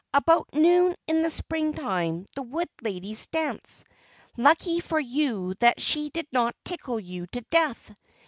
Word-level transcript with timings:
"About 0.15 0.49
noon 0.55 0.95
in 1.05 1.21
the 1.21 1.29
Spring 1.29 1.73
time, 1.75 2.25
the 2.33 2.41
Wood 2.41 2.69
Ladies 2.81 3.27
dance. 3.27 3.83
Lucky 4.35 4.79
for 4.79 4.99
you 4.99 5.53
that 5.59 5.79
she 5.79 6.09
did 6.09 6.25
not 6.31 6.55
tickle 6.65 6.99
you 6.99 7.27
to 7.27 7.41
death! 7.51 7.93